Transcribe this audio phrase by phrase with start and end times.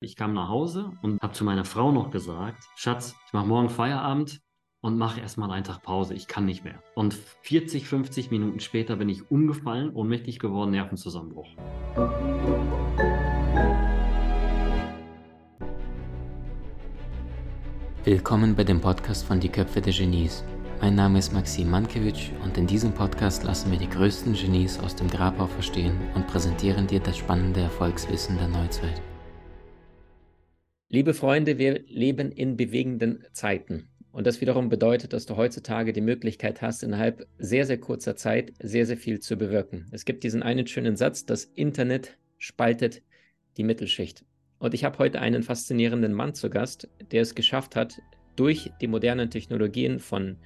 [0.00, 3.70] Ich kam nach Hause und habe zu meiner Frau noch gesagt, Schatz, ich mache morgen
[3.70, 4.42] Feierabend
[4.82, 6.12] und mache erstmal einen Tag Pause.
[6.12, 6.82] Ich kann nicht mehr.
[6.94, 11.48] Und 40, 50 Minuten später bin ich umgefallen, ohnmächtig geworden, Nervenzusammenbruch.
[18.04, 20.44] Willkommen bei dem Podcast von Die Köpfe der Genies.
[20.82, 24.94] Mein Name ist Maxim Mankewitsch und in diesem Podcast lassen wir die größten Genies aus
[24.94, 29.00] dem Grabau verstehen und präsentieren dir das spannende Erfolgswissen der Neuzeit.
[30.88, 33.88] Liebe Freunde, wir leben in bewegenden Zeiten.
[34.12, 38.52] Und das wiederum bedeutet, dass du heutzutage die Möglichkeit hast, innerhalb sehr, sehr kurzer Zeit
[38.60, 39.86] sehr, sehr viel zu bewirken.
[39.90, 43.02] Es gibt diesen einen schönen Satz, das Internet spaltet
[43.56, 44.24] die Mittelschicht.
[44.60, 48.00] Und ich habe heute einen faszinierenden Mann zu Gast, der es geschafft hat,
[48.36, 50.36] durch die modernen Technologien von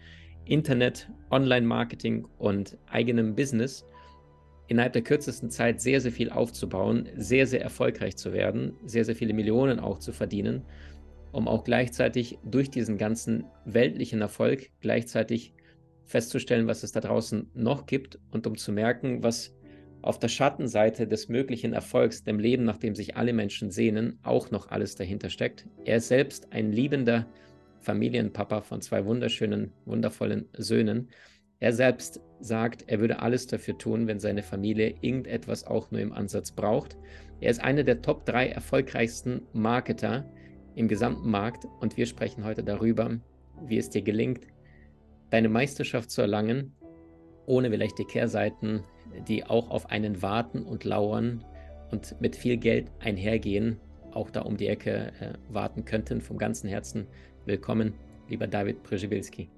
[0.47, 3.85] Internet, Online-Marketing und eigenem Business
[4.71, 9.17] innerhalb der kürzesten Zeit sehr, sehr viel aufzubauen, sehr, sehr erfolgreich zu werden, sehr, sehr
[9.17, 10.63] viele Millionen auch zu verdienen,
[11.33, 15.55] um auch gleichzeitig durch diesen ganzen weltlichen Erfolg gleichzeitig
[16.05, 19.57] festzustellen, was es da draußen noch gibt und um zu merken, was
[20.03, 24.53] auf der Schattenseite des möglichen Erfolgs, dem Leben, nach dem sich alle Menschen sehnen, auch
[24.53, 25.67] noch alles dahinter steckt.
[25.85, 27.27] Er ist selbst ein liebender
[27.81, 31.09] Familienpapa von zwei wunderschönen, wundervollen Söhnen
[31.61, 36.13] er selbst sagt, er würde alles dafür tun, wenn seine Familie irgendetwas auch nur im
[36.13, 36.97] Ansatz braucht.
[37.41, 40.25] Er ist einer der Top 3 erfolgreichsten Marketer
[40.75, 43.19] im gesamten Markt und wir sprechen heute darüber,
[43.67, 44.47] wie es dir gelingt,
[45.29, 46.73] deine Meisterschaft zu erlangen,
[47.47, 48.83] ohne vielleicht die Kehrseiten,
[49.29, 51.45] die auch auf einen warten und lauern
[51.91, 53.79] und mit viel Geld einhergehen,
[54.13, 56.21] auch da um die Ecke äh, warten könnten.
[56.21, 57.07] Vom ganzen Herzen
[57.45, 57.95] willkommen,
[58.29, 59.51] lieber David Brzezinski.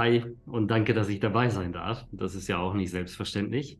[0.00, 2.06] Hi und danke, dass ich dabei sein darf.
[2.10, 3.78] Das ist ja auch nicht selbstverständlich.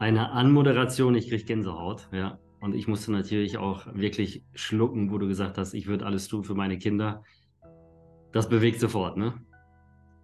[0.00, 2.40] Eine Anmoderation, ich kriege Gänsehaut, ja.
[2.58, 6.42] Und ich musste natürlich auch wirklich schlucken, wo du gesagt hast, ich würde alles tun
[6.42, 7.22] für meine Kinder.
[8.32, 9.34] Das bewegt sofort, ne?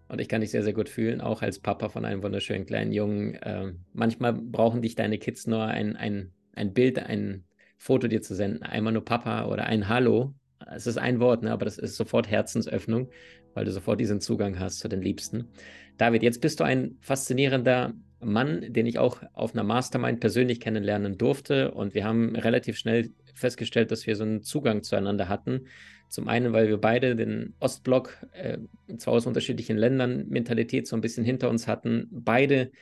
[0.09, 2.91] Und ich kann dich sehr, sehr gut fühlen, auch als Papa von einem wunderschönen kleinen
[2.91, 3.35] Jungen.
[3.35, 7.45] Äh, manchmal brauchen dich deine Kids nur ein, ein, ein Bild, ein
[7.79, 8.65] Foto dir zu senden.
[8.65, 10.35] Einmal nur Papa oder ein Hallo.
[10.75, 11.53] Es ist ein Wort, ne?
[11.53, 13.09] aber das ist sofort Herzensöffnung
[13.55, 15.49] weil du sofort diesen Zugang hast zu den Liebsten.
[15.97, 21.19] David, jetzt bist du ein faszinierender Mann, den ich auch auf einer Mastermind persönlich kennenlernen
[21.19, 21.73] durfte.
[21.73, 25.67] Und wir haben relativ schnell festgestellt, dass wir so einen Zugang zueinander hatten.
[26.09, 28.59] Zum einen, weil wir beide den Ostblock, äh,
[28.99, 32.73] zwar aus unterschiedlichen Ländern, Mentalität so ein bisschen hinter uns hatten, beide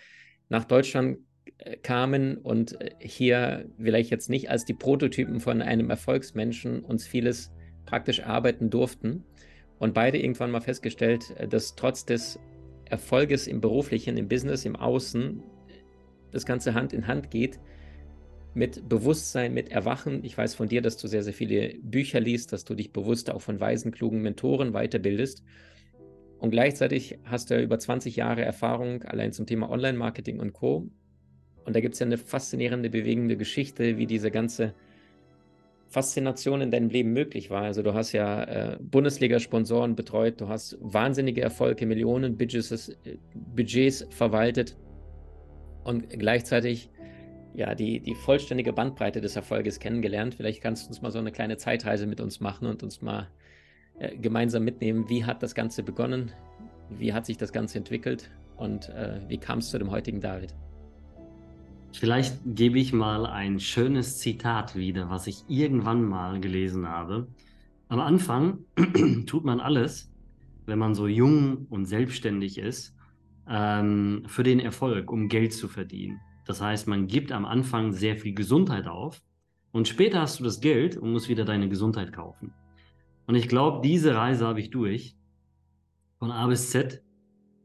[0.48, 1.18] nach Deutschland
[1.58, 7.06] äh, kamen und äh, hier vielleicht jetzt nicht als die Prototypen von einem Erfolgsmenschen uns
[7.06, 7.52] vieles
[7.88, 9.24] praktisch arbeiten durften
[9.78, 12.38] und beide irgendwann mal festgestellt, äh, dass trotz des
[12.84, 15.42] Erfolges im beruflichen, im Business, im Außen,
[16.30, 17.58] das Ganze Hand in Hand geht
[18.52, 20.22] mit Bewusstsein, mit Erwachen.
[20.22, 23.30] Ich weiß von dir, dass du sehr, sehr viele Bücher liest, dass du dich bewusst
[23.30, 25.42] auch von weisen, klugen Mentoren weiterbildest.
[26.38, 30.90] Und gleichzeitig hast du ja über 20 Jahre Erfahrung allein zum Thema Online-Marketing und Co.
[31.64, 34.74] Und da gibt es ja eine faszinierende, bewegende Geschichte, wie diese ganze
[35.88, 37.62] Faszination in deinem Leben möglich war.
[37.62, 44.06] Also du hast ja äh, Bundesliga-Sponsoren betreut, du hast wahnsinnige Erfolge, Millionen Budgets, äh, Budgets
[44.10, 44.76] verwaltet
[45.84, 46.90] und gleichzeitig
[47.54, 50.34] ja die, die vollständige Bandbreite des Erfolges kennengelernt.
[50.34, 53.28] Vielleicht kannst du uns mal so eine kleine Zeitreise mit uns machen und uns mal
[53.98, 55.08] äh, gemeinsam mitnehmen.
[55.08, 56.32] Wie hat das Ganze begonnen?
[56.90, 58.30] Wie hat sich das Ganze entwickelt?
[58.56, 60.54] Und äh, wie kam es zu dem heutigen David?
[61.92, 67.28] Vielleicht gebe ich mal ein schönes Zitat wieder, was ich irgendwann mal gelesen habe.
[67.88, 68.58] Am Anfang
[69.26, 70.12] tut man alles,
[70.66, 72.94] wenn man so jung und selbstständig ist,
[73.48, 76.20] ähm, für den Erfolg, um Geld zu verdienen.
[76.44, 79.22] Das heißt, man gibt am Anfang sehr viel Gesundheit auf
[79.72, 82.52] und später hast du das Geld und musst wieder deine Gesundheit kaufen.
[83.26, 85.16] Und ich glaube, diese Reise habe ich durch,
[86.18, 87.02] von A bis Z.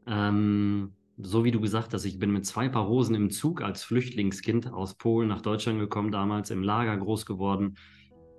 [0.06, 3.84] Ähm, so wie du gesagt hast, ich bin mit zwei Paar Hosen im Zug als
[3.84, 7.76] Flüchtlingskind aus Polen nach Deutschland gekommen, damals im Lager groß geworden.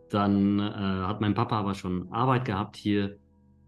[0.10, 3.18] Dann äh, hat mein Papa aber schon Arbeit gehabt hier.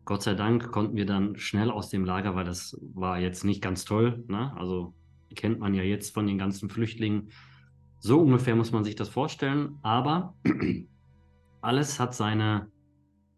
[0.06, 3.62] Gott sei Dank konnten wir dann schnell aus dem Lager, weil das war jetzt nicht
[3.62, 4.24] ganz toll.
[4.28, 4.56] Ne?
[4.56, 4.94] Also
[5.36, 7.30] kennt man ja jetzt von den ganzen Flüchtlingen.
[8.00, 9.80] So ungefähr muss man sich das vorstellen.
[9.82, 10.36] Aber
[11.62, 12.72] alles hat seine,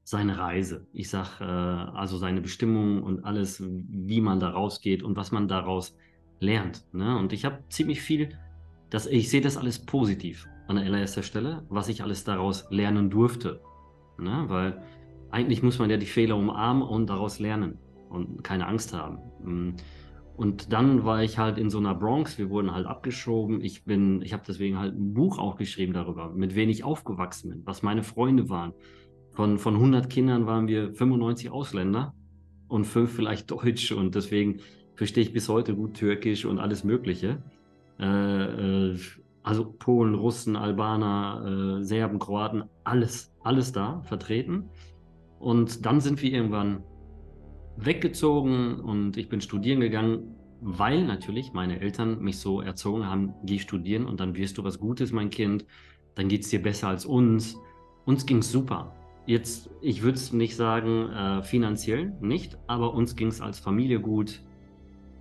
[0.09, 0.87] seine Reise.
[0.91, 5.47] Ich sage, äh, also seine Bestimmung und alles, wie man da rausgeht und was man
[5.47, 5.95] daraus
[6.39, 6.83] lernt.
[6.93, 7.15] Ne?
[7.15, 8.29] Und ich habe ziemlich viel,
[8.89, 13.61] das, ich sehe das alles positiv an allererster Stelle, was ich alles daraus lernen durfte.
[14.17, 14.45] Ne?
[14.47, 14.81] Weil
[15.29, 17.77] eigentlich muss man ja die Fehler umarmen und daraus lernen
[18.09, 19.19] und keine Angst haben.
[19.43, 19.75] Mm.
[20.35, 23.61] Und dann war ich halt in so einer Bronx, wir wurden halt abgeschoben.
[23.61, 27.49] Ich bin, ich habe deswegen halt ein Buch auch geschrieben darüber, mit wen ich aufgewachsen
[27.49, 28.73] bin, was meine Freunde waren.
[29.39, 32.13] Von, von 100 Kindern waren wir 95 Ausländer
[32.67, 34.59] und fünf vielleicht Deutsche und deswegen
[34.95, 37.41] verstehe ich bis heute gut Türkisch und alles Mögliche.
[38.01, 38.99] Äh, äh,
[39.41, 44.71] also Polen, Russen, Albaner, äh, Serben, Kroaten, alles, alles da vertreten.
[45.39, 46.83] Und dann sind wir irgendwann
[47.77, 53.59] weggezogen und ich bin studieren gegangen, weil natürlich meine Eltern mich so erzogen haben, geh
[53.59, 55.65] studieren und dann wirst du was Gutes, mein Kind,
[56.15, 57.55] dann geht es dir besser als uns.
[58.03, 58.98] Uns ging es super.
[59.29, 63.99] Jetzt, ich würde es nicht sagen äh, finanziell nicht, aber uns ging es als Familie
[63.99, 64.41] gut.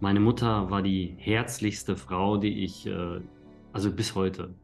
[0.01, 3.21] Meine Mutter war die herzlichste Frau, die ich, äh,
[3.75, 4.55] also bis heute.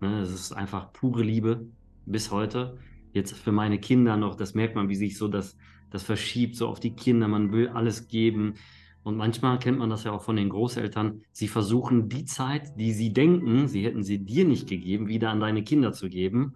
[0.00, 1.66] Ne, es ist einfach pure Liebe
[2.06, 2.78] bis heute.
[3.12, 5.58] Jetzt für meine Kinder noch, das merkt man, wie sich so das,
[5.90, 7.28] das verschiebt, so auf die Kinder.
[7.28, 8.54] Man will alles geben.
[9.02, 11.20] Und manchmal kennt man das ja auch von den Großeltern.
[11.32, 15.40] Sie versuchen die Zeit, die sie denken, sie hätten sie dir nicht gegeben, wieder an
[15.40, 16.54] deine Kinder zu geben.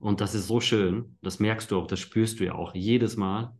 [0.00, 1.16] Und das ist so schön.
[1.22, 3.54] Das merkst du auch, das spürst du ja auch jedes Mal.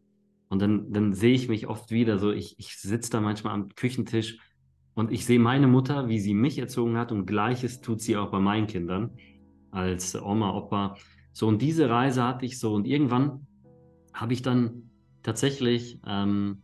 [0.49, 3.69] Und dann, dann sehe ich mich oft wieder so, ich, ich sitze da manchmal am
[3.69, 4.39] Küchentisch
[4.95, 8.31] und ich sehe meine Mutter, wie sie mich erzogen hat und gleiches tut sie auch
[8.31, 9.13] bei meinen Kindern
[9.71, 10.97] als Oma, Opa.
[11.33, 13.47] So, und diese Reise hatte ich so und irgendwann
[14.13, 14.91] habe ich dann
[15.23, 16.63] tatsächlich, ähm,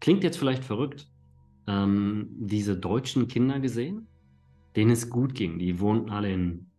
[0.00, 1.08] klingt jetzt vielleicht verrückt,
[1.68, 4.08] ähm, diese deutschen Kinder gesehen,
[4.74, 5.58] denen es gut ging.
[5.58, 6.69] Die wohnten alle in,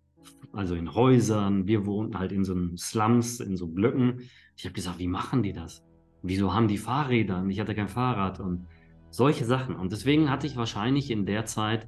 [0.53, 4.21] also in Häusern, wir wohnten halt in so Slums, in so Blöcken.
[4.55, 5.83] Ich habe gesagt, wie machen die das?
[6.23, 7.39] Wieso haben die Fahrräder?
[7.39, 8.67] Und ich hatte kein Fahrrad und
[9.09, 9.75] solche Sachen.
[9.75, 11.87] Und deswegen hatte ich wahrscheinlich in der Zeit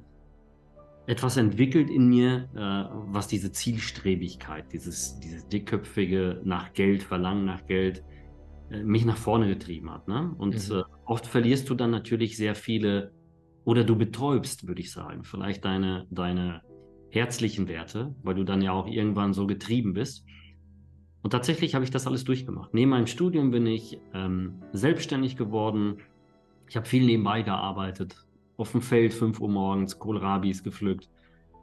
[1.06, 7.66] etwas entwickelt in mir, äh, was diese Zielstrebigkeit, dieses, dieses dickköpfige nach Geld, Verlangen nach
[7.66, 8.02] Geld,
[8.70, 10.08] äh, mich nach vorne getrieben hat.
[10.08, 10.34] Ne?
[10.38, 10.76] Und mhm.
[10.76, 13.12] äh, oft verlierst du dann natürlich sehr viele,
[13.64, 16.62] oder du betäubst, würde ich sagen, vielleicht deine, deine
[17.14, 20.24] herzlichen Werte, weil du dann ja auch irgendwann so getrieben bist.
[21.22, 22.74] Und tatsächlich habe ich das alles durchgemacht.
[22.74, 25.98] Neben meinem Studium bin ich ähm, selbstständig geworden.
[26.68, 28.16] Ich habe viel nebenbei gearbeitet.
[28.56, 31.08] Auf dem Feld 5 Uhr morgens, Kohlrabis gepflückt.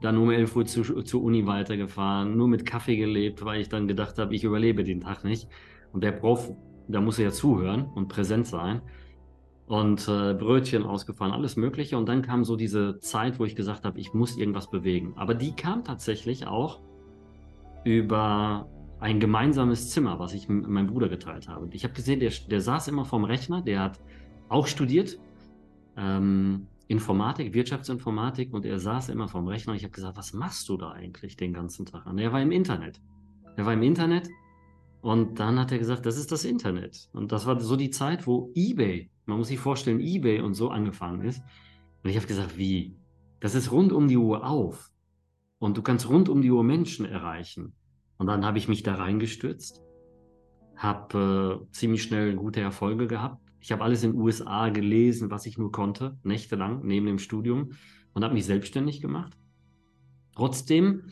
[0.00, 3.86] Dann um 11 Uhr zu, zur Uni weitergefahren, nur mit Kaffee gelebt, weil ich dann
[3.86, 5.48] gedacht habe, ich überlebe den Tag nicht.
[5.92, 6.52] Und der Prof
[6.88, 8.82] da muss er ja zuhören und präsent sein.
[9.66, 11.96] Und äh, Brötchen ausgefahren, alles Mögliche.
[11.96, 15.14] Und dann kam so diese Zeit, wo ich gesagt habe, ich muss irgendwas bewegen.
[15.16, 16.80] Aber die kam tatsächlich auch
[17.84, 18.68] über
[19.00, 21.68] ein gemeinsames Zimmer, was ich mit meinem Bruder geteilt habe.
[21.72, 24.00] Ich habe gesehen, der, der saß immer vorm Rechner, der hat
[24.48, 25.18] auch studiert,
[25.96, 29.74] ähm, Informatik, Wirtschaftsinformatik, und er saß immer vorm Rechner.
[29.74, 32.06] Ich habe gesagt, was machst du da eigentlich den ganzen Tag?
[32.06, 33.00] Und er war im Internet.
[33.56, 34.28] Er war im Internet
[35.00, 37.08] und dann hat er gesagt, das ist das Internet.
[37.12, 40.70] Und das war so die Zeit, wo eBay, man muss sich vorstellen, eBay und so
[40.70, 41.42] angefangen ist.
[42.02, 42.96] Und ich habe gesagt, wie?
[43.40, 44.90] Das ist rund um die Uhr auf.
[45.58, 47.74] Und du kannst rund um die Uhr Menschen erreichen.
[48.18, 49.82] Und dann habe ich mich da reingestürzt,
[50.76, 53.40] habe äh, ziemlich schnell gute Erfolge gehabt.
[53.60, 57.72] Ich habe alles in den USA gelesen, was ich nur konnte, nächtelang neben dem Studium
[58.12, 59.36] und habe mich selbstständig gemacht.
[60.34, 61.04] Trotzdem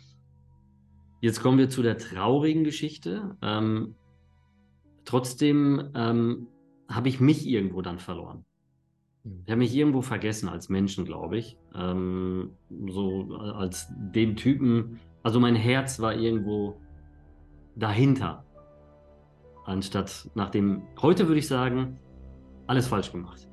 [1.21, 3.37] Jetzt kommen wir zu der traurigen Geschichte.
[3.43, 3.95] Ähm,
[5.05, 6.49] trotzdem ähm,
[6.91, 8.45] habe ich mich irgendwo dann verloren.
[9.25, 9.43] Hm.
[9.45, 11.57] Ich habe mich irgendwo vergessen als Menschen, glaube ich.
[11.75, 12.53] Ähm,
[12.89, 15.01] so als den Typen.
[15.23, 16.81] Also mein Herz war irgendwo
[17.77, 18.45] dahinter.
[19.65, 20.83] Anstatt nach dem.
[21.01, 21.99] Heute würde ich sagen,
[22.67, 23.49] alles falsch gemacht.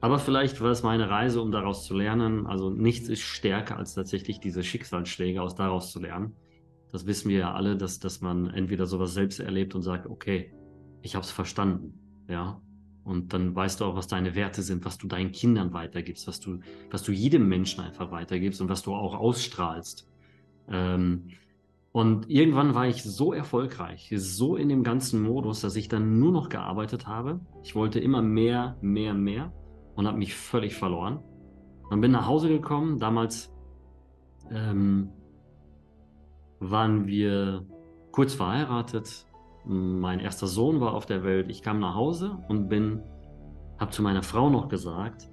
[0.00, 2.46] Aber vielleicht war es meine Reise, um daraus zu lernen.
[2.46, 6.36] Also nichts ist stärker als tatsächlich diese Schicksalsschläge aus daraus zu lernen.
[6.92, 10.52] Das wissen wir ja alle, dass, dass man entweder sowas selbst erlebt und sagt, okay,
[11.02, 12.60] ich habe es verstanden, ja.
[13.04, 16.40] Und dann weißt du auch, was deine Werte sind, was du deinen Kindern weitergibst, was
[16.40, 16.58] du,
[16.90, 20.08] was du jedem Menschen einfach weitergibst und was du auch ausstrahlst.
[20.68, 21.28] Ähm,
[21.92, 26.32] und irgendwann war ich so erfolgreich, so in dem ganzen Modus, dass ich dann nur
[26.32, 27.40] noch gearbeitet habe.
[27.62, 29.52] Ich wollte immer mehr, mehr, mehr
[29.94, 31.20] und habe mich völlig verloren.
[31.88, 32.98] Dann bin nach Hause gekommen.
[32.98, 33.50] Damals
[34.50, 35.10] ähm,
[36.60, 37.64] waren wir
[38.12, 39.26] kurz verheiratet.
[39.66, 41.50] Mein erster Sohn war auf der Welt.
[41.50, 43.02] Ich kam nach Hause und bin,
[43.78, 45.28] habe zu meiner Frau noch gesagt,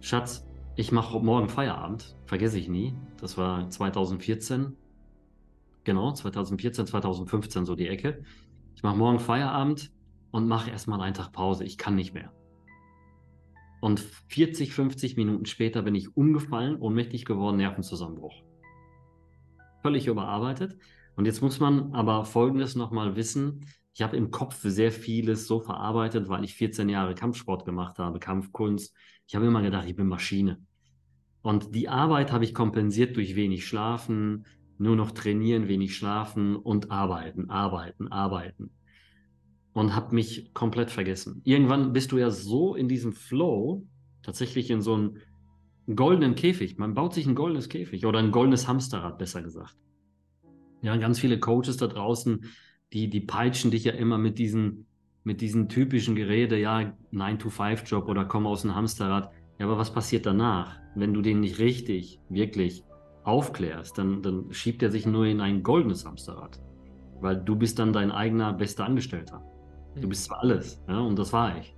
[0.00, 2.16] Schatz, ich mache morgen Feierabend.
[2.26, 2.94] Vergesse ich nie.
[3.20, 4.76] Das war 2014.
[5.84, 8.24] Genau, 2014, 2015 so die Ecke.
[8.74, 9.92] Ich mache morgen Feierabend
[10.32, 11.64] und mache erstmal einen Tag Pause.
[11.64, 12.32] Ich kann nicht mehr.
[13.80, 18.34] Und 40, 50 Minuten später bin ich umgefallen, ohnmächtig geworden, Nervenzusammenbruch.
[19.82, 20.76] Völlig überarbeitet.
[21.18, 23.66] Und jetzt muss man aber Folgendes nochmal wissen.
[23.92, 28.20] Ich habe im Kopf sehr vieles so verarbeitet, weil ich 14 Jahre Kampfsport gemacht habe,
[28.20, 28.94] Kampfkunst.
[29.26, 30.60] Ich habe immer gedacht, ich bin Maschine.
[31.42, 34.46] Und die Arbeit habe ich kompensiert durch wenig Schlafen,
[34.78, 38.70] nur noch trainieren, wenig schlafen und arbeiten, arbeiten, arbeiten.
[39.72, 41.40] Und habe mich komplett vergessen.
[41.42, 43.84] Irgendwann bist du ja so in diesem Flow,
[44.22, 45.16] tatsächlich in so einem
[45.92, 46.78] goldenen Käfig.
[46.78, 49.74] Man baut sich ein goldenes Käfig oder ein goldenes Hamsterrad, besser gesagt.
[50.82, 52.44] Ja, ganz viele Coaches da draußen,
[52.92, 54.86] die, die peitschen dich ja immer mit diesen,
[55.24, 59.30] mit diesen typischen Gerede, ja, 9-to-5-Job oder komm aus dem Hamsterrad.
[59.58, 60.76] Ja, aber was passiert danach?
[60.94, 62.84] Wenn du den nicht richtig, wirklich
[63.24, 66.60] aufklärst, dann, dann schiebt er sich nur in ein goldenes Hamsterrad.
[67.20, 69.42] Weil du bist dann dein eigener bester Angestellter.
[69.96, 70.08] Du mhm.
[70.10, 71.74] bist zwar alles, ja, und das war ich.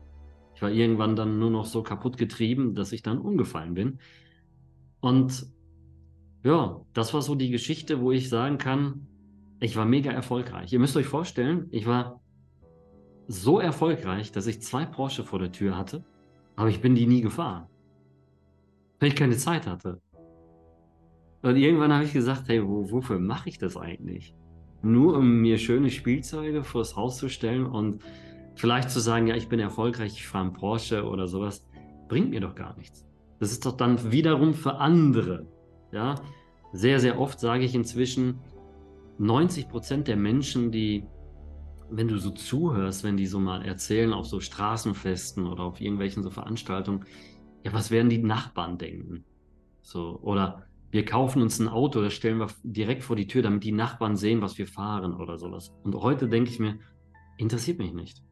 [0.54, 3.98] Ich war irgendwann dann nur noch so kaputt getrieben, dass ich dann umgefallen bin.
[5.00, 5.46] Und
[6.42, 9.06] ja, das war so die Geschichte, wo ich sagen kann,
[9.60, 10.72] ich war mega erfolgreich.
[10.72, 12.20] Ihr müsst euch vorstellen, ich war
[13.28, 16.04] so erfolgreich, dass ich zwei Porsche vor der Tür hatte,
[16.56, 17.66] aber ich bin die nie gefahren,
[18.98, 20.00] weil ich keine Zeit hatte.
[21.42, 24.34] Und irgendwann habe ich gesagt, hey, wo, wofür mache ich das eigentlich?
[24.82, 28.02] Nur um mir schöne Spielzeuge vors Haus zu stellen und
[28.54, 31.66] vielleicht zu sagen, ja, ich bin erfolgreich, ich fahre einen Porsche oder sowas,
[32.08, 33.06] bringt mir doch gar nichts.
[33.38, 35.46] Das ist doch dann wiederum für andere.
[35.92, 36.14] Ja,
[36.72, 38.40] sehr, sehr oft sage ich inzwischen,
[39.18, 41.04] 90 Prozent der Menschen, die,
[41.90, 46.22] wenn du so zuhörst, wenn die so mal erzählen auf so Straßenfesten oder auf irgendwelchen
[46.22, 47.04] so Veranstaltungen,
[47.64, 49.24] ja, was werden die Nachbarn denken?
[49.82, 53.62] So, oder wir kaufen uns ein Auto, das stellen wir direkt vor die Tür, damit
[53.64, 55.72] die Nachbarn sehen, was wir fahren oder sowas.
[55.82, 56.78] Und heute denke ich mir,
[57.36, 58.22] interessiert mich nicht.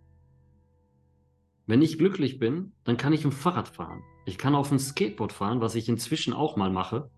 [1.67, 4.03] Wenn ich glücklich bin, dann kann ich im Fahrrad fahren.
[4.25, 7.11] Ich kann auf dem Skateboard fahren, was ich inzwischen auch mal mache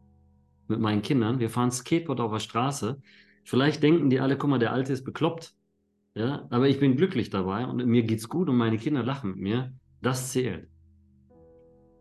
[0.70, 1.40] mit meinen Kindern.
[1.40, 3.00] Wir fahren Skateboard auf der Straße.
[3.44, 5.54] Vielleicht denken die alle, guck mal, der Alte ist bekloppt.
[6.14, 9.40] Ja, aber ich bin glücklich dabei und mir geht's gut und meine Kinder lachen mit
[9.40, 9.72] mir.
[10.02, 10.68] Das zählt.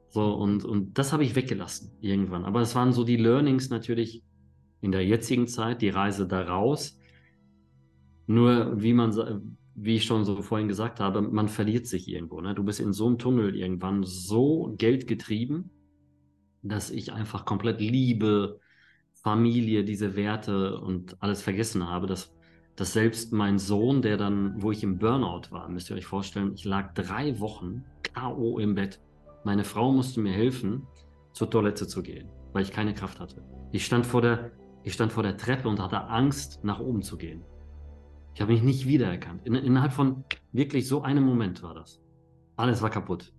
[0.09, 2.45] So, und, und das habe ich weggelassen irgendwann.
[2.45, 4.23] Aber es waren so die Learnings natürlich
[4.81, 6.97] in der jetzigen Zeit, die Reise da raus.
[8.25, 9.13] Nur, wie man,
[9.75, 12.41] wie ich schon so vorhin gesagt habe, man verliert sich irgendwo.
[12.41, 12.55] Ne?
[12.55, 15.69] Du bist in so einem Tunnel irgendwann so geldgetrieben,
[16.61, 18.59] dass ich einfach komplett Liebe,
[19.13, 22.33] Familie, diese Werte und alles vergessen habe, dass,
[22.75, 26.53] dass selbst mein Sohn, der dann, wo ich im Burnout war, müsst ihr euch vorstellen,
[26.53, 28.59] ich lag drei Wochen K.O.
[28.59, 28.99] im Bett
[29.43, 30.85] meine Frau musste mir helfen,
[31.31, 33.43] zur Toilette zu gehen, weil ich keine Kraft hatte.
[33.71, 34.51] Ich stand vor der,
[34.83, 37.43] ich stand vor der Treppe und hatte Angst, nach oben zu gehen.
[38.33, 39.45] Ich habe mich nicht wiedererkannt.
[39.45, 42.01] In, innerhalb von wirklich so einem Moment war das.
[42.57, 43.33] Alles war kaputt.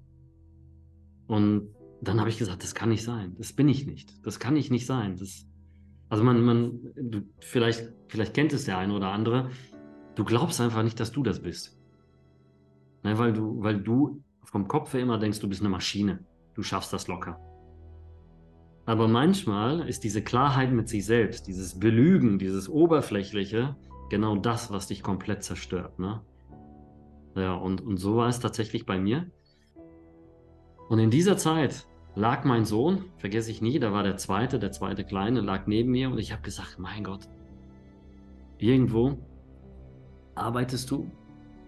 [1.27, 1.69] Und
[2.03, 3.35] dann habe ich gesagt, das kann nicht sein.
[3.37, 4.25] Das bin ich nicht.
[4.25, 5.17] Das kann ich nicht sein.
[5.17, 5.47] Das,
[6.09, 9.51] also man, man, du, vielleicht, vielleicht kennt es der eine oder andere.
[10.15, 11.79] Du glaubst einfach nicht, dass du das bist.
[13.03, 16.63] Ne, weil du, weil du vom Kopf her immer denkst, du bist eine Maschine, du
[16.63, 17.39] schaffst das locker.
[18.87, 23.77] Aber manchmal ist diese Klarheit mit sich selbst, dieses Belügen, dieses Oberflächliche,
[24.09, 25.99] genau das, was dich komplett zerstört.
[25.99, 26.23] Ne?
[27.37, 29.31] Ja, und, und so war es tatsächlich bei mir.
[30.89, 34.73] Und in dieser Zeit lag mein Sohn, vergesse ich nie, da war der zweite, der
[34.73, 37.29] zweite Kleine, lag neben mir und ich habe gesagt, mein Gott,
[38.59, 39.19] irgendwo
[40.35, 41.11] arbeitest du,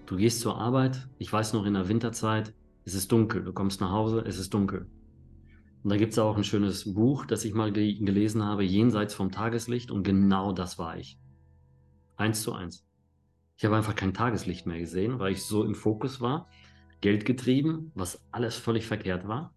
[0.07, 3.81] du gehst zur Arbeit, ich weiß noch in der Winterzeit, es ist dunkel, du kommst
[3.81, 4.87] nach Hause, es ist dunkel.
[5.83, 9.15] Und da gibt es auch ein schönes Buch, das ich mal ge gelesen habe, Jenseits
[9.15, 11.19] vom Tageslicht, und genau das war ich.
[12.17, 12.87] Eins zu eins.
[13.57, 16.49] Ich habe einfach kein Tageslicht mehr gesehen, weil ich so im Fokus war,
[17.01, 19.55] Geld getrieben, was alles völlig verkehrt war.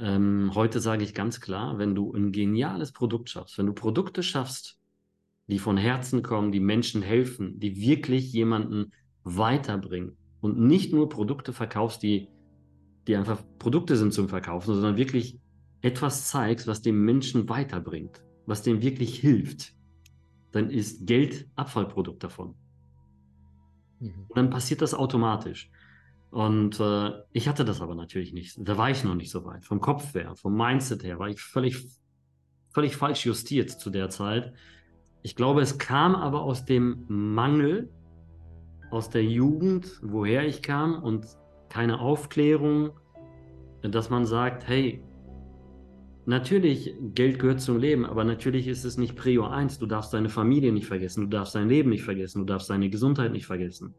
[0.00, 4.22] Ähm, heute sage ich ganz klar, wenn du ein geniales Produkt schaffst, wenn du Produkte
[4.22, 4.78] schaffst,
[5.46, 8.92] die von Herzen kommen, die Menschen helfen, die wirklich jemanden
[9.24, 12.28] weiterbringen, und nicht nur Produkte verkaufst, die,
[13.06, 15.38] die einfach Produkte sind zum Verkaufen, sondern wirklich
[15.82, 19.74] etwas zeigst, was dem Menschen weiterbringt, was dem wirklich hilft,
[20.52, 22.54] dann ist Geld Abfallprodukt davon.
[23.98, 24.26] Mhm.
[24.28, 25.70] Und dann passiert das automatisch.
[26.30, 28.56] Und äh, ich hatte das aber natürlich nicht.
[28.58, 29.64] Da war ich noch nicht so weit.
[29.64, 31.84] Vom Kopf her, vom Mindset her war ich völlig,
[32.70, 34.52] völlig falsch justiert zu der Zeit.
[35.22, 37.90] Ich glaube, es kam aber aus dem Mangel
[38.90, 41.26] aus der Jugend, woher ich kam und
[41.68, 42.90] keine Aufklärung,
[43.82, 45.02] dass man sagt, hey,
[46.26, 49.78] natürlich, Geld gehört zum Leben, aber natürlich ist es nicht Prio 1.
[49.78, 52.90] Du darfst deine Familie nicht vergessen, du darfst dein Leben nicht vergessen, du darfst deine
[52.90, 53.94] Gesundheit nicht vergessen.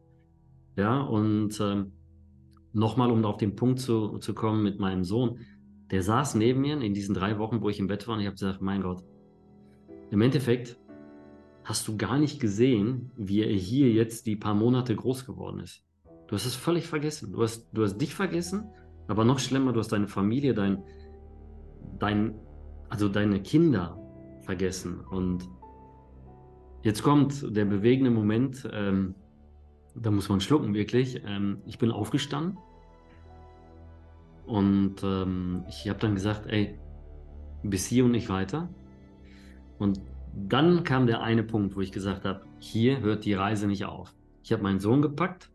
[0.76, 1.84] Ja, und äh,
[2.72, 5.40] nochmal, um auf den Punkt zu, zu kommen mit meinem Sohn,
[5.90, 8.26] der saß neben mir in diesen drei Wochen, wo ich im Bett war, und ich
[8.26, 9.02] habe gesagt, mein Gott,
[10.10, 10.78] im Endeffekt
[11.64, 15.84] hast du gar nicht gesehen, wie er hier jetzt die paar Monate groß geworden ist.
[16.26, 17.32] Du hast es völlig vergessen.
[17.32, 18.70] Du hast, du hast dich vergessen,
[19.06, 20.82] aber noch schlimmer, du hast deine Familie, dein,
[21.98, 22.34] dein,
[22.88, 23.98] also deine Kinder
[24.42, 25.00] vergessen.
[25.00, 25.48] Und
[26.82, 29.14] jetzt kommt der bewegende Moment, ähm,
[29.94, 31.22] da muss man schlucken, wirklich.
[31.26, 32.58] Ähm, ich bin aufgestanden
[34.46, 36.78] und ähm, ich habe dann gesagt, ey,
[37.62, 38.68] bis hier und nicht weiter.
[39.78, 40.00] Und
[40.34, 44.14] dann kam der eine Punkt, wo ich gesagt habe, hier hört die Reise nicht auf.
[44.42, 45.50] Ich habe meinen Sohn gepackt,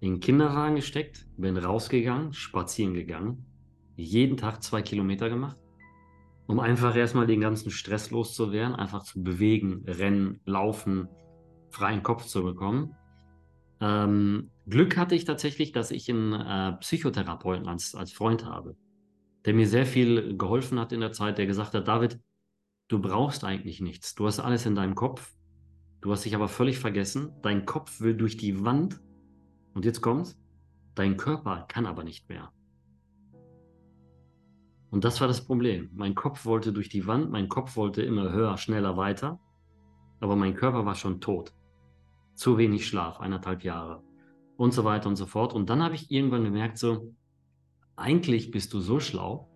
[0.00, 3.46] in den Kinderwagen gesteckt, bin rausgegangen, spazieren gegangen,
[3.96, 5.56] jeden Tag zwei Kilometer gemacht,
[6.46, 11.08] um einfach erstmal den ganzen Stress loszuwerden, einfach zu bewegen, rennen, laufen,
[11.70, 12.94] freien Kopf zu bekommen.
[13.80, 18.76] Ähm, Glück hatte ich tatsächlich, dass ich einen äh, Psychotherapeuten als, als Freund habe,
[19.44, 22.18] der mir sehr viel geholfen hat in der Zeit, der gesagt hat, David,
[22.88, 24.14] du brauchst eigentlich nichts.
[24.14, 25.34] Du hast alles in deinem Kopf.
[26.00, 27.32] Du hast dich aber völlig vergessen.
[27.42, 29.00] Dein Kopf will durch die Wand.
[29.74, 30.38] Und jetzt kommt's.
[30.94, 32.52] Dein Körper kann aber nicht mehr.
[34.90, 35.90] Und das war das Problem.
[35.92, 39.40] Mein Kopf wollte durch die Wand, mein Kopf wollte immer höher, schneller, weiter.
[40.20, 41.52] Aber mein Körper war schon tot.
[42.34, 44.02] Zu wenig Schlaf, eineinhalb Jahre.
[44.56, 45.52] Und so weiter und so fort.
[45.52, 47.12] Und dann habe ich irgendwann gemerkt, so,
[47.96, 49.48] eigentlich bist du so schlau,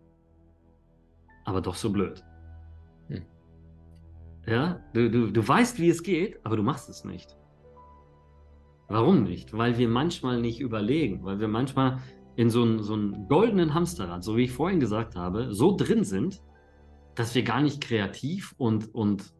[1.44, 2.24] aber doch so blöd.
[4.48, 7.36] Ja, du, du, du weißt, wie es geht, aber du machst es nicht.
[8.88, 9.52] Warum nicht?
[9.52, 11.98] Weil wir manchmal nicht überlegen, weil wir manchmal
[12.36, 16.02] in so einen, so einen goldenen Hamsterrad, so wie ich vorhin gesagt habe, so drin
[16.02, 16.40] sind,
[17.14, 19.34] dass wir gar nicht kreativ und, und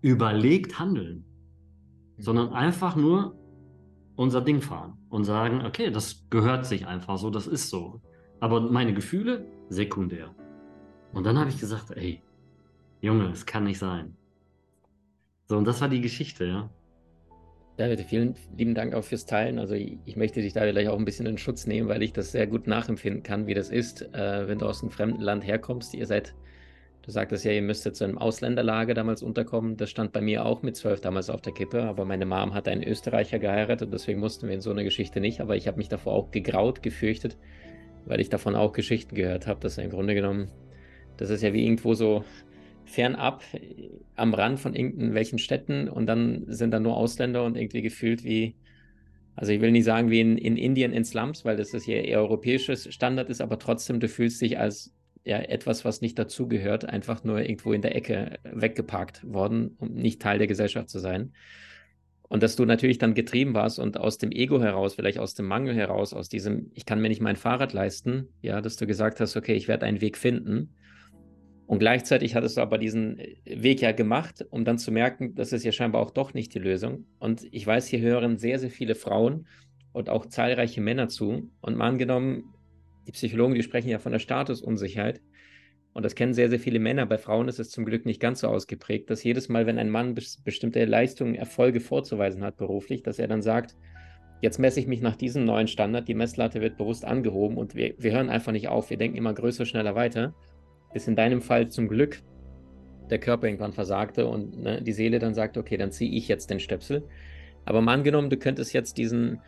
[0.00, 1.25] überlegt handeln,
[2.18, 3.36] sondern einfach nur
[4.16, 8.00] unser Ding fahren und sagen, okay, das gehört sich einfach so, das ist so.
[8.40, 10.34] Aber meine Gefühle sekundär.
[11.12, 12.22] Und dann habe ich gesagt, ey,
[13.00, 14.16] Junge, es kann nicht sein.
[15.48, 16.70] So, und das war die Geschichte, ja.
[17.76, 19.58] David, vielen lieben Dank auch fürs Teilen.
[19.58, 22.32] Also ich, möchte dich da vielleicht auch ein bisschen in Schutz nehmen, weil ich das
[22.32, 25.92] sehr gut nachempfinden kann, wie das ist, äh, wenn du aus einem fremden Land herkommst.
[25.92, 26.34] Ihr seid,
[27.06, 29.76] du sagtest ja, ihr müsstet zu einem Ausländerlager damals unterkommen.
[29.76, 32.66] Das stand bei mir auch mit zwölf damals auf der Kippe, aber meine Mom hat
[32.66, 35.40] einen Österreicher geheiratet deswegen mussten wir in so eine Geschichte nicht.
[35.40, 37.38] Aber ich habe mich davor auch gegraut, gefürchtet,
[38.04, 40.50] weil ich davon auch Geschichten gehört habe, dass im Grunde genommen,
[41.16, 42.24] das ist ja wie irgendwo so
[42.84, 43.42] fernab
[44.16, 48.56] am Rand von irgendwelchen Städten und dann sind da nur Ausländer und irgendwie gefühlt wie,
[49.34, 52.04] also ich will nicht sagen wie in, in Indien in Slums, weil das ist hier
[52.04, 54.95] eher europäisches Standard ist, aber trotzdem, du fühlst dich als
[55.26, 60.22] ja, etwas, was nicht dazugehört, einfach nur irgendwo in der Ecke weggeparkt worden, um nicht
[60.22, 61.32] Teil der Gesellschaft zu sein.
[62.28, 65.46] Und dass du natürlich dann getrieben warst und aus dem Ego heraus, vielleicht aus dem
[65.46, 69.20] Mangel heraus, aus diesem, ich kann mir nicht mein Fahrrad leisten, ja, dass du gesagt
[69.20, 70.74] hast, okay, ich werde einen Weg finden
[71.66, 75.52] und gleichzeitig hattest du aber diesen äh, Weg ja gemacht, um dann zu merken, das
[75.52, 77.06] ist ja scheinbar auch doch nicht die Lösung.
[77.18, 79.46] Und ich weiß, hier hören sehr, sehr viele Frauen
[79.92, 81.50] und auch zahlreiche Männer zu.
[81.60, 82.44] Und mal angenommen,
[83.06, 85.20] die Psychologen, die sprechen ja von der Statusunsicherheit.
[85.92, 87.06] Und das kennen sehr, sehr viele Männer.
[87.06, 89.88] Bei Frauen ist es zum Glück nicht ganz so ausgeprägt, dass jedes Mal, wenn ein
[89.88, 93.76] Mann bestimmte Leistungen, Erfolge vorzuweisen hat beruflich, dass er dann sagt,
[94.42, 97.94] jetzt messe ich mich nach diesem neuen Standard, die Messlatte wird bewusst angehoben und wir,
[97.96, 98.90] wir hören einfach nicht auf.
[98.90, 100.34] Wir denken immer größer, schneller weiter
[100.96, 102.22] bis in deinem Fall zum Glück
[103.10, 106.48] der Körper irgendwann versagte und ne, die Seele dann sagt, okay, dann ziehe ich jetzt
[106.48, 107.06] den Stöpsel.
[107.66, 109.42] Aber mal angenommen, du könntest jetzt diesen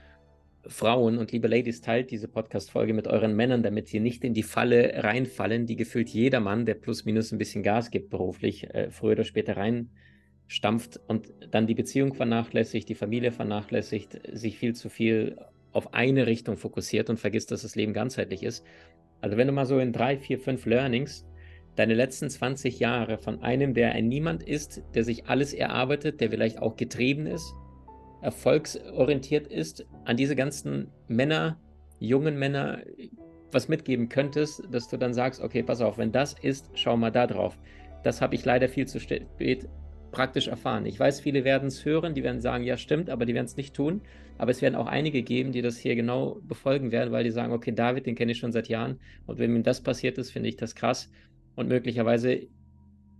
[0.66, 4.42] Frauen und liebe Ladies, teilt diese Podcast-Folge mit euren Männern, damit sie nicht in die
[4.42, 8.90] Falle reinfallen, die gefühlt jeder Mann, der plus minus ein bisschen Gas gibt beruflich, äh,
[8.90, 14.88] früher oder später reinstampft und dann die Beziehung vernachlässigt, die Familie vernachlässigt, sich viel zu
[14.88, 15.36] viel
[15.72, 18.64] auf eine Richtung fokussiert und vergisst, dass das Leben ganzheitlich ist.
[19.20, 21.24] Also wenn du mal so in drei, vier, fünf Learnings
[21.76, 26.30] deine letzten 20 Jahre von einem, der ein Niemand ist, der sich alles erarbeitet, der
[26.30, 27.54] vielleicht auch getrieben ist,
[28.20, 31.58] erfolgsorientiert ist, an diese ganzen Männer,
[32.00, 32.80] jungen Männer
[33.50, 37.10] was mitgeben könntest, dass du dann sagst, okay, pass auf, wenn das ist, schau mal
[37.10, 37.58] da drauf.
[38.04, 39.68] Das habe ich leider viel zu spät
[40.10, 40.86] praktisch erfahren.
[40.86, 43.56] Ich weiß, viele werden es hören, die werden sagen, ja stimmt, aber die werden es
[43.56, 44.02] nicht tun.
[44.38, 47.52] Aber es werden auch einige geben, die das hier genau befolgen werden, weil die sagen,
[47.52, 49.00] okay, David, den kenne ich schon seit Jahren.
[49.26, 51.10] Und wenn ihm das passiert ist, finde ich das krass.
[51.56, 52.46] Und möglicherweise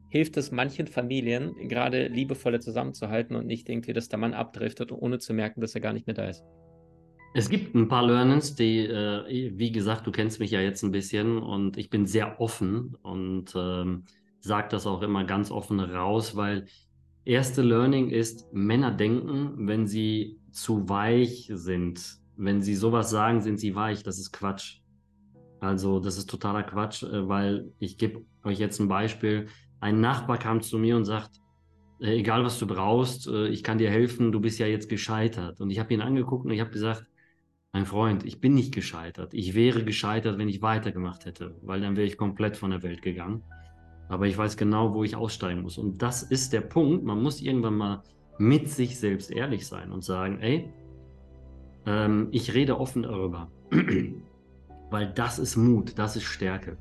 [0.08, 5.18] hilft es manchen Familien, gerade liebevoller zusammenzuhalten und nicht irgendwie, dass der Mann abdriftet, ohne
[5.18, 6.44] zu merken, dass er gar nicht mehr da ist.
[7.34, 10.92] Es gibt ein paar Learnings, die, äh, wie gesagt, du kennst mich ja jetzt ein
[10.92, 14.04] bisschen und ich bin sehr offen und ähm,
[14.40, 16.66] sage das auch immer ganz offen raus, weil
[17.24, 23.60] erste Learning ist, Männer denken, wenn sie zu weich sind, wenn sie sowas sagen, sind
[23.60, 24.80] sie weich, das ist Quatsch.
[25.60, 29.48] Also das ist totaler Quatsch, äh, weil ich gebe euch jetzt ein Beispiel.
[29.80, 31.40] Ein Nachbar kam zu mir und sagt,
[32.00, 35.60] äh, egal was du brauchst, äh, ich kann dir helfen, du bist ja jetzt gescheitert.
[35.60, 37.04] Und ich habe ihn angeguckt und ich habe gesagt,
[37.72, 39.34] mein Freund, ich bin nicht gescheitert.
[39.34, 43.02] Ich wäre gescheitert, wenn ich weitergemacht hätte, weil dann wäre ich komplett von der Welt
[43.02, 43.42] gegangen.
[44.08, 45.76] Aber ich weiß genau, wo ich aussteigen muss.
[45.76, 47.04] Und das ist der Punkt.
[47.04, 48.02] Man muss irgendwann mal
[48.38, 50.72] mit sich selbst ehrlich sein und sagen, ey,
[51.84, 53.50] ähm, ich rede offen darüber.
[54.90, 56.76] weil das ist Mut, das ist Stärke.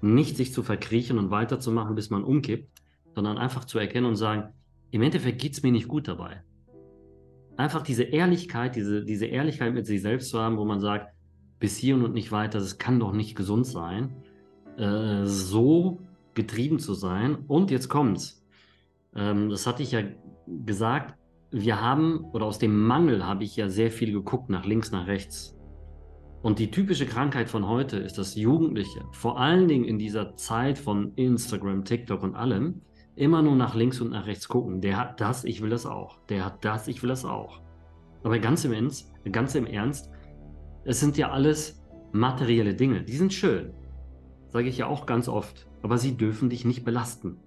[0.00, 2.70] Nicht sich zu verkriechen und weiterzumachen, bis man umkippt,
[3.14, 4.52] sondern einfach zu erkennen und sagen,
[4.90, 6.42] im Endeffekt geht es mir nicht gut dabei.
[7.56, 11.14] Einfach diese Ehrlichkeit, diese, diese Ehrlichkeit mit sich selbst zu haben, wo man sagt,
[11.58, 14.14] bis hier und nicht weiter, das kann doch nicht gesund sein,
[14.76, 16.00] äh, so
[16.34, 17.36] getrieben zu sein.
[17.48, 18.44] Und jetzt kommt's.
[19.14, 20.02] Ähm, das hatte ich ja
[20.66, 21.18] gesagt,
[21.50, 25.06] wir haben, oder aus dem Mangel habe ich ja sehr viel geguckt, nach links, nach
[25.06, 25.55] rechts.
[26.46, 30.78] Und die typische Krankheit von heute ist, dass Jugendliche, vor allen Dingen in dieser Zeit
[30.78, 32.82] von Instagram, TikTok und allem,
[33.16, 34.80] immer nur nach links und nach rechts gucken.
[34.80, 36.20] Der hat das, ich will das auch.
[36.28, 37.62] Der hat das, ich will das auch.
[38.22, 40.08] Aber ganz im Ernst, ganz im Ernst,
[40.84, 41.82] es sind ja alles
[42.12, 43.02] materielle Dinge.
[43.02, 43.72] Die sind schön.
[44.50, 45.66] Sage ich ja auch ganz oft.
[45.82, 47.38] Aber sie dürfen dich nicht belasten.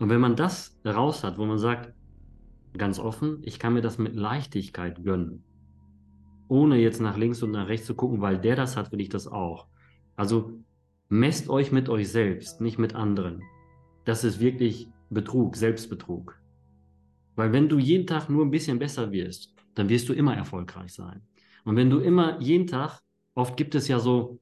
[0.00, 1.94] Und wenn man das raus hat, wo man sagt,
[2.76, 5.45] ganz offen, ich kann mir das mit Leichtigkeit gönnen
[6.48, 9.08] ohne jetzt nach links und nach rechts zu gucken, weil der das hat, will ich
[9.08, 9.66] das auch.
[10.16, 10.52] Also
[11.08, 13.42] messt euch mit euch selbst, nicht mit anderen.
[14.04, 16.40] Das ist wirklich Betrug, Selbstbetrug.
[17.34, 20.92] Weil wenn du jeden Tag nur ein bisschen besser wirst, dann wirst du immer erfolgreich
[20.92, 21.22] sein.
[21.64, 23.00] Und wenn du immer jeden Tag,
[23.34, 24.40] oft gibt es ja so,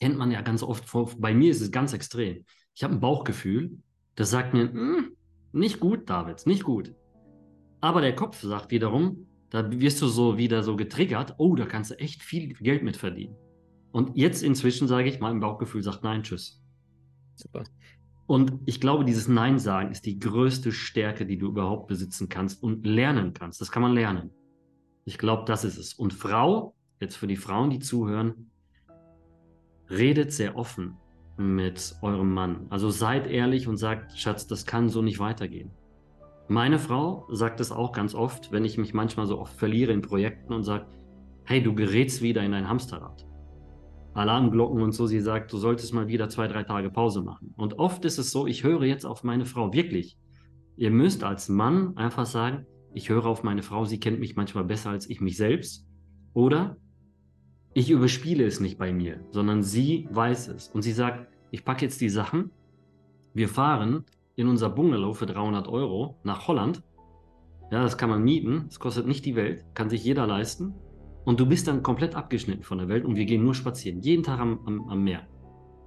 [0.00, 0.84] kennt man ja ganz oft,
[1.18, 2.44] bei mir ist es ganz extrem.
[2.74, 3.78] Ich habe ein Bauchgefühl,
[4.14, 5.16] das sagt mir, hm,
[5.52, 6.94] nicht gut, David, nicht gut.
[7.80, 11.90] Aber der Kopf sagt wiederum, da wirst du so wieder so getriggert, oh, da kannst
[11.90, 13.36] du echt viel Geld mit verdienen.
[13.92, 16.62] Und jetzt inzwischen sage ich, mein Bauchgefühl sagt nein, tschüss.
[17.34, 17.64] Super.
[18.26, 22.62] Und ich glaube, dieses Nein sagen ist die größte Stärke, die du überhaupt besitzen kannst
[22.62, 23.60] und lernen kannst.
[23.60, 24.30] Das kann man lernen.
[25.06, 25.94] Ich glaube, das ist es.
[25.94, 28.50] Und Frau, jetzt für die Frauen, die zuhören,
[29.88, 30.98] redet sehr offen
[31.38, 32.66] mit eurem Mann.
[32.68, 35.70] Also seid ehrlich und sagt, Schatz, das kann so nicht weitergehen.
[36.50, 40.00] Meine Frau sagt es auch ganz oft, wenn ich mich manchmal so oft verliere in
[40.00, 40.98] Projekten und sagt,
[41.44, 43.26] hey, du gerätst wieder in ein Hamsterrad.
[44.14, 47.52] Alarmglocken und so, sie sagt, du solltest mal wieder zwei, drei Tage Pause machen.
[47.56, 50.16] Und oft ist es so, ich höre jetzt auf meine Frau, wirklich.
[50.76, 54.64] Ihr müsst als Mann einfach sagen, ich höre auf meine Frau, sie kennt mich manchmal
[54.64, 55.86] besser als ich mich selbst.
[56.32, 56.78] Oder
[57.74, 60.68] ich überspiele es nicht bei mir, sondern sie weiß es.
[60.68, 62.50] Und sie sagt, ich packe jetzt die Sachen,
[63.34, 64.04] wir fahren
[64.38, 66.84] in unser Bungalow für 300 Euro nach Holland.
[67.72, 70.74] Ja, das kann man mieten, das kostet nicht die Welt, kann sich jeder leisten.
[71.24, 74.22] Und du bist dann komplett abgeschnitten von der Welt und wir gehen nur spazieren, jeden
[74.22, 75.26] Tag am, am, am Meer.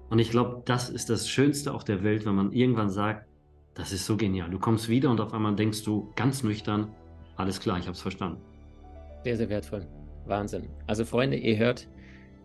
[0.10, 3.26] Und ich glaube, das ist das Schönste auf der Welt, wenn man irgendwann sagt,
[3.74, 4.50] das ist so genial.
[4.50, 6.94] Du kommst wieder und auf einmal denkst du ganz nüchtern,
[7.38, 8.42] alles klar, ich habe es verstanden.
[9.24, 9.88] Sehr, sehr wertvoll.
[10.26, 10.68] Wahnsinn.
[10.88, 11.88] Also Freunde, ihr hört,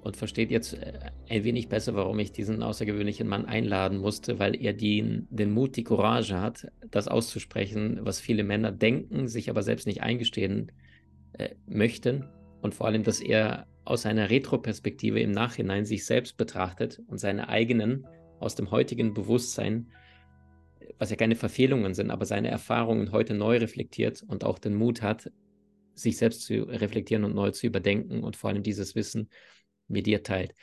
[0.07, 4.55] und versteht jetzt äh, ein wenig besser, warum ich diesen außergewöhnlichen Mann einladen musste, weil
[4.55, 9.64] er die, den Mut, die Courage hat, das auszusprechen, was viele Männer denken, sich aber
[9.64, 10.71] selbst nicht eingestehen
[11.33, 12.25] äh, möchten.
[12.62, 17.49] Und vor allem, dass er aus einer Retroperspektive im Nachhinein sich selbst betrachtet und seine
[17.49, 18.07] eigenen
[18.38, 19.88] aus dem heutigen Bewusstsein,
[21.01, 25.03] was ja keine Verfehlungen sind, aber seine Erfahrungen heute neu reflektiert und auch den Mut
[25.03, 25.33] hat,
[25.95, 29.31] sich selbst zu reflektieren und neu zu überdenken und vor allem dieses Wissen
[29.88, 30.55] mit dir teilt.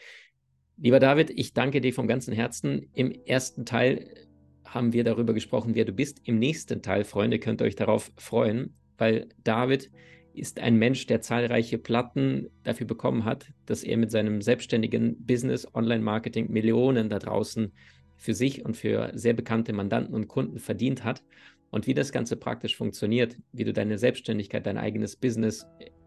[0.78, 2.90] Lieber David, ich danke dir vom ganzen Herzen.
[2.94, 4.28] Im ersten Teil
[4.66, 6.22] haben wir darüber gesprochen, wer du bist.
[6.24, 9.92] Im nächsten Teil, Freunde, könnt ihr euch darauf freuen, weil David
[10.34, 15.68] ist ein Mensch, der zahlreiche Platten dafür bekommen hat, dass er mit seinem selbstständigen Business,
[15.76, 17.72] Online-Marketing Millionen da draußen
[18.18, 21.24] für sich und für sehr bekannte Mandanten und Kunden verdient hat.
[21.70, 25.66] Und wie das Ganze praktisch funktioniert, wie du deine Selbstständigkeit, dein eigenes Business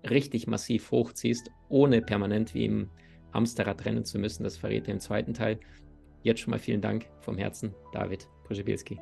[0.09, 2.91] richtig massiv hochziehst, ohne permanent wie im
[3.33, 4.45] Hamsterrad rennen zu müssen.
[4.45, 5.59] Das verrät er im zweiten Teil.
[6.23, 8.99] Jetzt schon mal vielen Dank vom Herzen, David Brzebilski.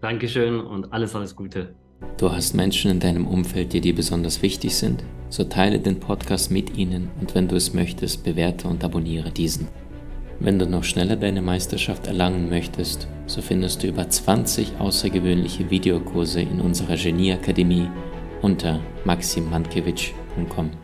[0.00, 1.74] Dankeschön und alles, alles Gute.
[2.18, 5.04] Du hast Menschen in deinem Umfeld, die dir besonders wichtig sind?
[5.30, 9.68] So teile den Podcast mit ihnen und wenn du es möchtest, bewerte und abonniere diesen.
[10.40, 16.40] Wenn du noch schneller deine Meisterschaft erlangen möchtest, so findest du über 20 außergewöhnliche Videokurse
[16.40, 17.88] in unserer Genieakademie
[18.42, 20.83] unter maximmankiewicz.com.